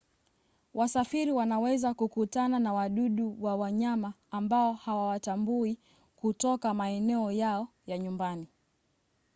[0.73, 5.77] wasafiri wanaweza kukutana na wadudu wa wanyama ambao hawawatambui
[6.15, 8.47] kutoka maeneo yao ya nyumbani